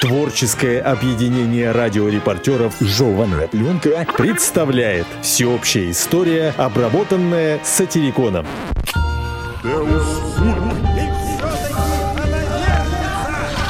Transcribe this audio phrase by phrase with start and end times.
[0.00, 8.46] Творческое объединение радиорепортеров «Жеванная пленка» представляет всеобщая история, обработанная сатириконом.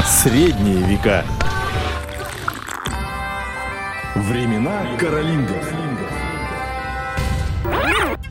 [0.06, 1.24] Средние века.
[4.14, 5.72] Времена Каролингов.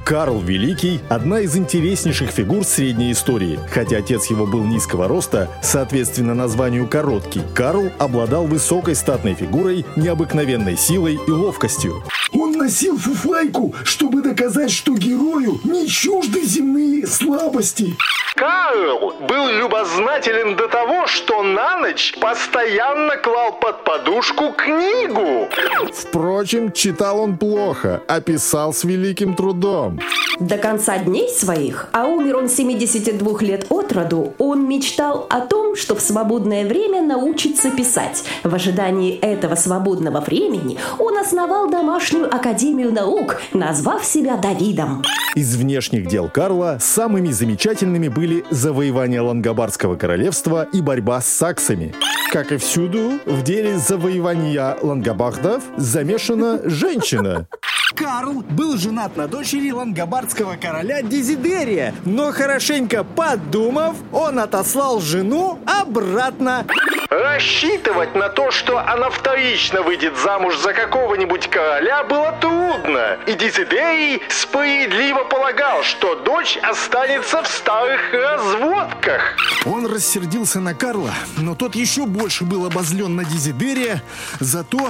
[0.07, 3.59] Карл Великий– одна из интереснейших фигур средней истории.
[3.69, 10.77] Хотя отец его был низкого роста, соответственно названию «короткий», Карл обладал высокой статной фигурой, необыкновенной
[10.77, 12.05] силой и ловкостью.
[12.31, 17.97] Он носил фуфайку, чтобы доказать, что герою не чужды земные слабости.
[18.37, 25.49] Карл был любознателен до того, что на ночь постоянно клал под подушку книгу.
[25.91, 29.99] Впрочем, читал он плохо, а писал с великим трудом.
[30.39, 35.75] До конца дней своих, а умер он 72 лет от роду, он мечтал о том,
[35.75, 38.23] что в свободное время научится писать.
[38.43, 45.03] В ожидании этого свободного времени он основал домашнюю академию наук, назвав себя Давидом.
[45.33, 51.95] Из внешних дел Карла самыми замечательными были завоевание Лангобардского королевства и борьба с саксами.
[52.31, 57.47] Как и всюду, в деле завоевания лангобардов замешана женщина.
[57.95, 66.65] Карл был женат на дочери лангобардского короля Дезидерия, но хорошенько подумав, он отослал жену обратно.
[67.09, 73.17] Рассчитывать на то, что она вторично выйдет замуж за какого-нибудь короля, было трудно.
[73.25, 79.21] И Дезидерий справедливо полагал, что дочь останется в старых разводках.
[79.65, 84.03] Он рассердился на Карла, но тот еще больше был обозлен на Дезидерия
[84.39, 84.89] за то,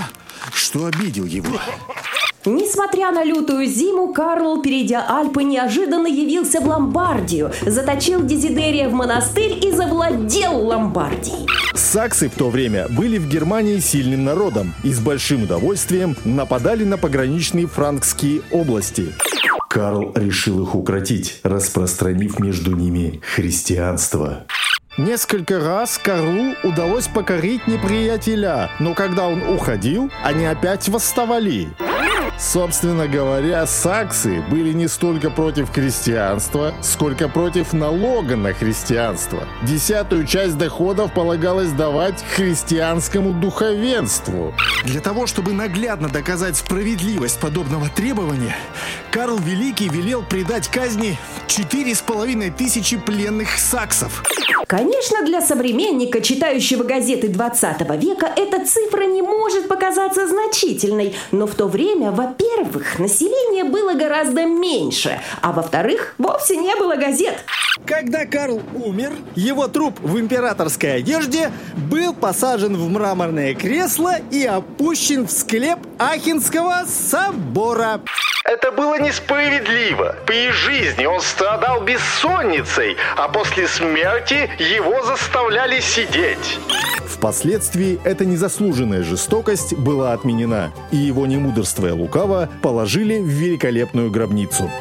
[0.53, 1.59] что обидел его.
[2.47, 9.59] Несмотря на лютую зиму, Карл, перейдя Альпы, неожиданно явился в Ломбардию, заточил Дезидерия в монастырь
[9.65, 11.45] и завладел Ломбардией.
[11.75, 16.97] Саксы в то время были в Германии сильным народом и с большим удовольствием нападали на
[16.97, 19.13] пограничные франкские области.
[19.67, 24.45] Карл решил их укротить, распространив между ними христианство.
[24.97, 31.67] Несколько раз Карлу удалось покорить неприятеля, но когда он уходил, они опять восставали.
[32.39, 39.47] Собственно говоря, саксы были не столько против христианства, сколько против налога на христианство.
[39.63, 44.53] Десятую часть доходов полагалось давать христианскому духовенству.
[44.85, 48.55] Для того, чтобы наглядно доказать справедливость подобного требования,
[49.11, 54.23] Карл Великий велел предать казни четыре с половиной тысячи пленных саксов.
[54.67, 61.55] Конечно, для современника, читающего газеты 20 века, эта цифра не может показаться значительной, но в
[61.55, 67.35] то время, во-первых, население было гораздо меньше, а во-вторых, вовсе не было газет.
[67.85, 71.51] Когда Карл умер, его труп в императорской одежде
[71.89, 78.01] был посажен в мраморное кресло и опущен в склеп Ахинского собора.
[78.47, 80.15] Это было несправедливо.
[80.25, 86.57] При жизни он страдал бессонницей, а после смерти его заставляли сидеть.
[87.05, 94.71] Впоследствии эта незаслуженная жестокость была отменена, и его немудрствуя лукаво положили в великолепную гробницу.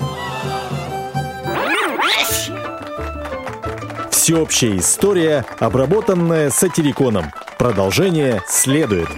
[4.12, 7.32] Всеобщая история, обработанная сатириконом.
[7.58, 9.08] Продолжение следует.